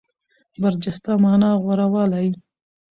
برجسته 0.61 1.11
مانا 1.23 1.51
غوره 1.63 1.87
والی. 1.93 2.27